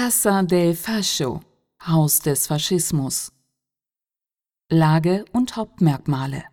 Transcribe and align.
Casa 0.00 0.44
del 0.44 0.76
Fascio, 0.76 1.40
Haus 1.84 2.20
des 2.20 2.46
Faschismus. 2.46 3.32
Lage 4.70 5.24
und 5.32 5.56
Hauptmerkmale 5.56 6.44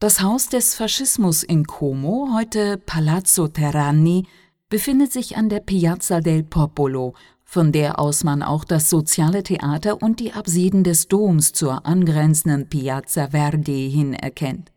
Das 0.00 0.22
Haus 0.22 0.48
des 0.48 0.74
Faschismus 0.74 1.42
in 1.42 1.66
Como, 1.66 2.30
heute 2.32 2.78
Palazzo 2.78 3.48
Terrani, 3.48 4.26
befindet 4.70 5.12
sich 5.12 5.36
an 5.36 5.50
der 5.50 5.60
Piazza 5.60 6.22
del 6.22 6.42
Popolo, 6.42 7.12
von 7.44 7.70
der 7.70 7.98
aus 7.98 8.24
man 8.24 8.42
auch 8.42 8.64
das 8.64 8.88
Soziale 8.88 9.42
Theater 9.42 10.00
und 10.00 10.18
die 10.18 10.32
Apsiden 10.32 10.84
des 10.84 11.06
Doms 11.06 11.52
zur 11.52 11.84
angrenzenden 11.84 12.66
Piazza 12.70 13.28
Verdi 13.28 13.90
hin 13.90 14.14
erkennt. 14.14 14.72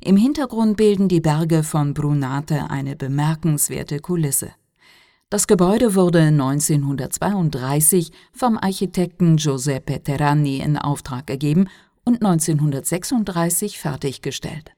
Im 0.00 0.16
Hintergrund 0.16 0.76
bilden 0.76 1.06
die 1.06 1.20
Berge 1.20 1.62
von 1.62 1.94
Brunate 1.94 2.68
eine 2.68 2.96
bemerkenswerte 2.96 4.00
Kulisse. 4.00 4.50
Das 5.30 5.46
Gebäude 5.46 5.94
wurde 5.94 6.22
1932 6.22 8.10
vom 8.32 8.58
Architekten 8.58 9.36
Giuseppe 9.36 10.02
Terrani 10.02 10.58
in 10.58 10.76
Auftrag 10.76 11.28
gegeben 11.28 11.68
und 12.04 12.16
1936 12.16 13.78
fertiggestellt. 13.78 14.72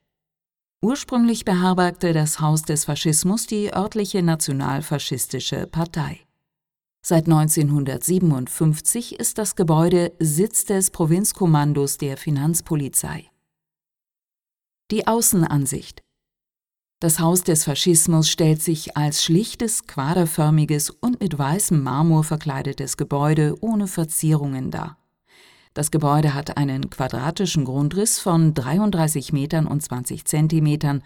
Ursprünglich 0.83 1.47
beherbergte 1.47 2.13
das 2.13 2.41
Haus 2.41 2.65
des 2.65 2.85
Faschismus 2.85 3.47
die 3.47 3.73
örtliche 3.73 4.23
nationalfaschistische 4.23 5.67
Partei. 5.69 6.21
Seit 7.01 7.25
1957 7.25 9.19
ist 9.19 9.39
das 9.39 9.57
Gebäude 9.57 10.13
Sitz 10.19 10.67
des 10.67 10.91
Provinzkommandos 10.91 11.97
der 11.97 12.19
Finanzpolizei. 12.19 13.31
Die 14.91 15.07
Außenansicht 15.07 16.03
Das 17.03 17.19
Haus 17.19 17.43
des 17.43 17.65
Faschismus 17.65 18.31
stellt 18.31 18.63
sich 18.63 18.97
als 18.97 19.25
schlichtes, 19.25 19.89
quaderförmiges 19.89 20.91
und 20.91 21.21
mit 21.21 21.37
weißem 21.37 21.83
Marmor 21.83 22.23
verkleidetes 22.23 22.97
Gebäude 22.97 23.57
ohne 23.61 23.89
Verzierungen 23.89 24.71
dar. 24.71 24.99
Das 25.75 25.91
Gebäude 25.91 26.33
hat 26.33 26.57
einen 26.57 26.91
quadratischen 26.91 27.65
Grundriss 27.65 28.21
von 28.21 28.55
33 28.55 29.33
Metern 29.33 29.67
und 29.67 29.83
20 29.83 30.27
Zentimetern 30.27 31.03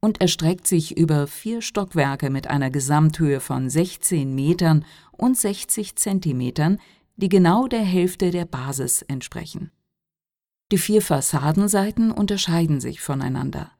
und 0.00 0.22
erstreckt 0.22 0.66
sich 0.66 0.96
über 0.96 1.26
vier 1.26 1.60
Stockwerke 1.60 2.30
mit 2.30 2.46
einer 2.46 2.70
Gesamthöhe 2.70 3.40
von 3.40 3.68
16 3.68 4.34
Metern 4.34 4.86
und 5.12 5.36
60 5.36 5.96
Zentimetern, 5.96 6.78
die 7.16 7.28
genau 7.28 7.68
der 7.68 7.84
Hälfte 7.84 8.30
der 8.30 8.46
Basis 8.46 9.02
entsprechen. 9.02 9.72
Die 10.72 10.78
vier 10.78 11.02
Fassadenseiten 11.02 12.12
unterscheiden 12.12 12.80
sich 12.80 13.02
voneinander. 13.02 13.73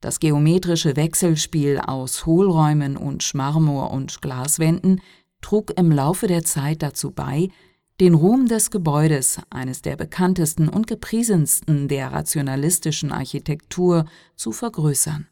Das 0.00 0.20
geometrische 0.20 0.94
Wechselspiel 0.94 1.80
aus 1.84 2.24
Hohlräumen 2.24 2.96
und 2.96 3.34
Marmor- 3.34 3.90
und 3.90 4.22
Glaswänden 4.22 5.00
trug 5.40 5.72
im 5.76 5.90
Laufe 5.90 6.28
der 6.28 6.44
Zeit 6.44 6.82
dazu 6.82 7.10
bei, 7.10 7.48
den 8.00 8.14
Ruhm 8.14 8.46
des 8.46 8.70
Gebäudes, 8.70 9.40
eines 9.50 9.82
der 9.82 9.96
bekanntesten 9.96 10.68
und 10.68 10.86
gepriesensten 10.86 11.88
der 11.88 12.12
rationalistischen 12.12 13.10
Architektur, 13.10 14.04
zu 14.36 14.52
vergrößern. 14.52 15.26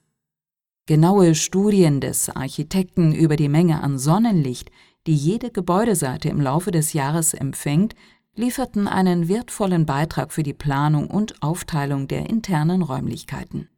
Genaue 0.86 1.36
Studien 1.36 2.00
des 2.00 2.28
Architekten 2.28 3.14
über 3.14 3.36
die 3.36 3.48
Menge 3.48 3.82
an 3.84 3.98
Sonnenlicht, 3.98 4.72
die 5.06 5.14
jede 5.14 5.52
Gebäudeseite 5.52 6.28
im 6.28 6.40
Laufe 6.40 6.72
des 6.72 6.92
Jahres 6.92 7.34
empfängt, 7.34 7.94
lieferten 8.34 8.88
einen 8.88 9.28
wertvollen 9.28 9.86
Beitrag 9.86 10.32
für 10.32 10.42
die 10.42 10.54
Planung 10.54 11.08
und 11.08 11.40
Aufteilung 11.42 12.08
der 12.08 12.28
internen 12.28 12.82
Räumlichkeiten. 12.82 13.68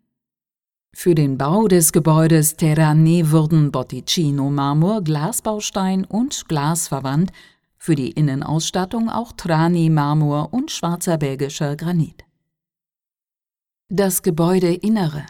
Für 0.94 1.14
den 1.14 1.39
Bau 1.39 1.69
des 1.69 1.92
Gebäudes 1.92 2.56
Terrani 2.56 3.31
wurden 3.31 3.70
Botticino-Marmor, 3.70 5.03
Glasbaustein 5.03 6.05
und 6.05 6.48
Glas 6.48 6.89
verwandt, 6.89 7.31
für 7.77 7.94
die 7.94 8.11
Innenausstattung 8.11 9.09
auch 9.09 9.33
Trani-Marmor 9.33 10.53
und 10.53 10.70
schwarzer 10.70 11.19
belgischer 11.19 11.77
Granit. 11.77 12.25
Das 13.89 14.22
Gebäudeinnere 14.22 15.25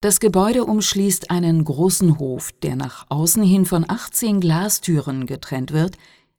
Das 0.00 0.18
Gebäude 0.20 0.64
umschließt 0.64 1.30
einen 1.30 1.64
großen 1.64 2.18
Hof, 2.18 2.52
der 2.62 2.76
nach 2.76 3.06
außen 3.10 3.42
hin 3.42 3.66
von 3.66 3.84
18 3.88 4.40
Glastüren 4.40 5.26
getrennt 5.26 5.72
wird, 5.72 5.96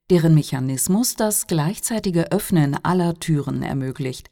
deren 0.09 0.36
Mechanismus 0.36 1.16
das 1.16 1.48
gleichzeitige 1.48 2.31
Öffnen 2.31 2.78
aller 2.84 3.16
Türen 3.16 3.62
ermöglicht. 3.64 4.30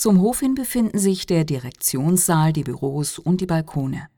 Zum 0.00 0.22
Hof 0.22 0.40
hin 0.40 0.54
befinden 0.54 0.98
sich 0.98 1.26
der 1.26 1.44
Direktionssaal, 1.44 2.54
die 2.54 2.62
Büros 2.62 3.18
und 3.18 3.42
die 3.42 3.46
Balkone. 3.46 4.08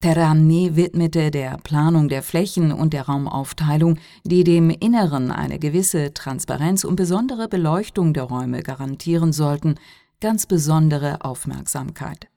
Terrani 0.00 0.74
widmete 0.74 1.30
der 1.30 1.58
Planung 1.58 2.08
der 2.08 2.22
Flächen 2.22 2.72
und 2.72 2.94
der 2.94 3.02
Raumaufteilung, 3.02 3.98
die 4.24 4.42
dem 4.42 4.70
Inneren 4.70 5.30
eine 5.30 5.58
gewisse 5.58 6.14
Transparenz 6.14 6.84
und 6.84 6.96
besondere 6.96 7.48
Beleuchtung 7.48 8.14
der 8.14 8.22
Räume 8.22 8.62
garantieren 8.62 9.34
sollten, 9.34 9.74
ganz 10.22 10.46
besondere 10.46 11.22
Aufmerksamkeit. 11.22 12.28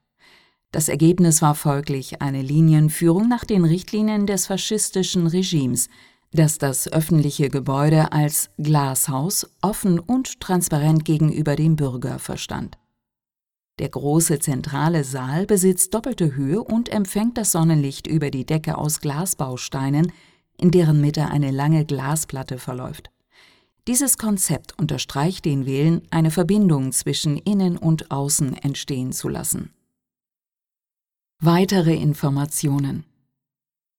Das 0.74 0.90
Ergebnis 0.90 1.42
war 1.42 1.56
folglich 1.56 2.22
eine 2.22 2.42
Linienführung 2.42 3.30
nach 3.30 3.46
den 3.46 3.63
Richtlinien 3.63 4.28
des 4.28 4.47
faschistischen 4.47 5.28
Regimes, 5.28 5.88
das 6.35 6.57
das 6.57 6.88
öffentliche 6.91 7.50
Gebäude 7.50 8.12
als 8.12 8.50
Glashaus 8.57 9.50
offen 9.62 10.00
und 10.00 10.40
transparent 10.40 11.06
gegenüber 11.06 11.56
dem 11.56 11.75
Bürger 11.75 12.19
verstand. 12.19 12.78
Der 13.79 13.90
große 13.90 14.40
zentrale 14.40 15.03
Saal 15.03 15.45
besitzt 15.45 15.94
doppelte 15.94 16.35
Höhe 16.35 16.63
und 16.63 16.90
empfängt 16.90 17.38
das 17.38 17.51
Sonnenlicht 17.51 18.07
über 18.07 18.31
die 18.31 18.45
Decke 18.45 18.78
aus 18.78 19.01
Glasbausteinen, 19.01 20.13
in 20.57 20.72
deren 20.72 21.01
Mitte 21.01 21.25
eine 21.28 21.51
lange 21.51 21.84
Glasplatte 21.85 22.57
verläuft. 22.57 23.12
Dieses 23.88 24.18
Konzept 24.18 24.79
unterstreicht 24.79 25.45
den 25.45 25.66
Willen, 25.66 26.01
eine 26.09 26.31
Verbindung 26.31 26.91
zwischen 26.91 27.38
Innen 27.38 27.78
und 27.78 28.09
Außen 28.12 28.56
entstehen 28.57 29.12
zu 29.12 29.28
lassen. 29.28 29.74
Weitere 31.40 31.95
Informationen 31.95 33.03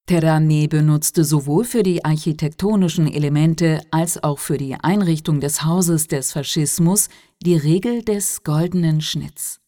Terrani 0.07 0.69
benutzte 0.69 1.25
sowohl 1.25 1.65
für 1.65 1.83
die 1.83 2.05
architektonischen 2.05 3.13
Elemente 3.13 3.81
als 3.91 4.23
auch 4.23 4.39
für 4.39 4.57
die 4.57 4.77
Einrichtung 4.77 5.41
des 5.41 5.65
Hauses 5.65 6.07
des 6.07 6.33
Faschismus 6.33 7.09
die 7.43 7.57
Regel 7.57 8.03
des 8.03 8.45
goldenen 8.45 9.01
Schnitts. 9.01 9.61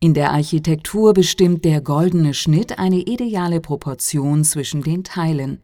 In 0.00 0.12
der 0.12 0.32
Architektur 0.32 1.14
bestimmt 1.14 1.64
der 1.64 1.80
goldene 1.82 2.34
Schnitt 2.34 2.80
eine 2.80 2.98
ideale 2.98 3.60
Proportion 3.60 4.42
zwischen 4.42 4.82
den 4.82 5.04
Teilen, 5.04 5.60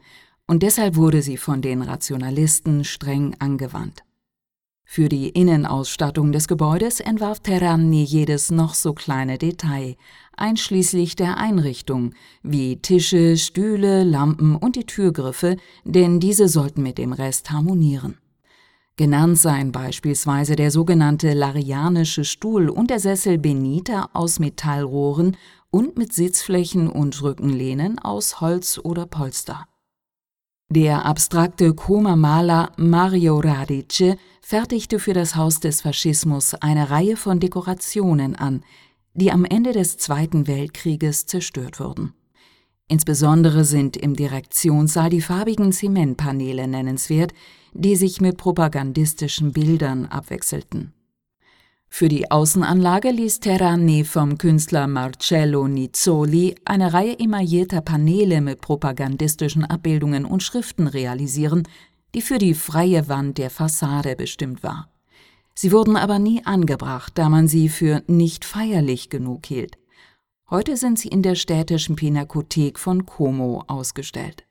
und 0.47 0.63
deshalb 0.63 0.95
wurde 0.95 1.23
sie 1.23 1.37
von 1.37 1.61
den 1.61 1.83
Rationalisten 1.83 2.85
streng 2.85 3.35
angewandt. 3.41 4.05
Für 4.89 5.09
die 5.09 5.29
Innenausstattung 5.29 6.31
des 6.31 6.47
Gebäudes 6.47 7.01
entwarf 7.01 7.41
Terrani 7.41 8.05
jedes 8.05 8.53
noch 8.53 8.73
so 8.73 8.95
kleine 8.95 9.37
Detail, 9.37 9.97
einschließlich 10.37 11.17
der 11.17 11.37
Einrichtung, 11.37 12.15
wie 12.43 12.77
Tische, 12.77 13.37
Stühle, 13.37 14.05
Lampen 14.05 14.55
und 14.55 14.77
die 14.77 14.87
Türgriffe, 14.87 15.57
denn 15.85 16.21
diese 16.21 16.49
sollten 16.49 16.83
mit 16.83 16.99
dem 16.99 17.13
Rest 17.13 17.51
harmonieren. 17.51 18.17
Genannt 18.97 19.39
seien 19.39 19.73
beispielsweise 19.73 20.57
der 20.57 20.71
sogenannte 20.71 21.35
Larianische 21.35 22.25
Stuhl 22.25 22.71
und 22.71 22.89
der 22.89 23.01
Sessel 23.01 23.39
Benita 23.39 24.09
aus 24.15 24.39
Metallrohren 24.39 25.37
und 25.71 25.99
mit 25.99 26.15
Sitzflächen 26.15 26.89
und 26.89 27.21
Rückenlehnen 27.21 27.99
aus 27.99 28.41
Holz 28.41 28.81
oder 28.83 29.05
Polster. 29.05 29.67
Der 30.69 31.07
abstrakte 31.07 31.75
Koma-Maler 31.75 32.73
Mario 32.77 33.39
Radice 33.39 34.17
fertigte 34.43 34.99
für 34.99 35.13
das 35.13 35.37
Haus 35.37 35.61
des 35.61 35.81
Faschismus 35.81 36.55
eine 36.55 36.91
Reihe 36.91 37.17
von 37.17 37.39
Dekorationen 37.39 38.35
an, 38.35 38.65
die 39.15 39.31
am 39.31 39.45
Ende 39.45 39.71
des 39.71 39.97
Zweiten 39.97 40.49
Weltkrieges 40.49 41.27
zerstört 41.27 41.79
wurden. 41.79 42.15
Insbesondere 42.89 43.65
sind 43.65 43.97
im 43.97 44.17
Direktionssaal 44.17 45.11
die 45.11 45.21
farbigen 45.21 45.71
Zementpaneele 45.71 46.67
nennenswert, 46.67 47.33
die 47.73 47.95
sich 47.95 48.21
mit 48.21 48.37
propagandistischen 48.37 49.53
Bildern 49.53 50.07
abwechselten. 50.07 50.96
Für 51.89 52.09
die 52.09 52.31
Außenanlage 52.31 53.11
ließ 53.11 53.41
Terrani 53.41 54.05
vom 54.05 54.37
Künstler 54.39 54.87
Marcello 54.87 55.67
Nizzoli 55.67 56.55
eine 56.65 56.93
Reihe 56.93 57.19
emaillierter 57.19 57.81
Paneele 57.81 58.41
mit 58.41 58.61
propagandistischen 58.61 59.65
Abbildungen 59.65 60.25
und 60.25 60.43
Schriften 60.43 60.89
realisieren, 60.89 61.67
die 62.15 62.21
für 62.23 62.39
die 62.39 62.55
freie 62.55 63.09
Wand 63.09 63.39
der 63.39 63.51
Fassade 63.51 64.15
bestimmt 64.17 64.63
war. 64.63 64.91
Sie 65.55 65.73
wurden 65.73 65.97
aber 65.97 66.19
nie 66.19 66.45
angebracht, 66.45 67.13
da 67.17 67.31
man 67.31 67.49
sie 67.49 67.71
für 67.71 68.03
nicht 68.07 68.45
feierlich 68.45 69.09
genug 69.09 69.47
hielt. 69.47 69.79
Heute 70.51 70.77
sind 70.77 70.99
sie 70.99 71.09
in 71.09 71.23
der 71.23 71.35
städtischen 71.35 71.97
Pinakothek 71.97 72.79
von 72.79 73.07
Como 73.07 73.65
ausgestellt. 73.67 74.47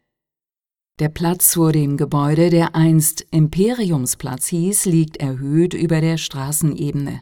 Der 1.00 1.10
Platz 1.10 1.54
vor 1.54 1.72
dem 1.72 1.98
Gebäude, 1.98 2.50
der 2.50 2.74
einst 2.76 3.26
Imperiumsplatz 3.32 4.48
hieß, 4.48 4.86
liegt 4.86 5.18
erhöht 5.18 5.74
über 5.74 6.02
der 6.02 6.18
Straßenebene. 6.18 7.22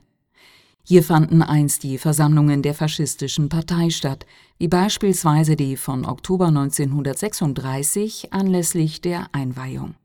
Hier 0.85 1.01
fanden 1.01 1.41
einst 1.41 1.83
die 1.83 1.97
Versammlungen 1.97 2.61
der 2.61 2.73
faschistischen 2.73 3.47
Partei 3.47 3.89
statt, 3.89 4.25
wie 4.57 4.67
beispielsweise 4.67 5.55
die 5.55 5.77
von 5.77 6.05
Oktober 6.05 6.47
1936 6.47 8.33
anlässlich 8.33 8.99
der 8.99 9.27
Einweihung. 9.31 9.95